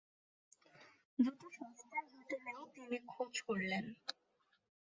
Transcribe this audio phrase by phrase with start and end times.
[1.19, 3.85] দুটো সস্তার হোটেলেও তিনি খোঁজ করলেন।